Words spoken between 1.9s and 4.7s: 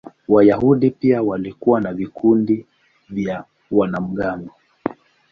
vikundi vya wanamgambo.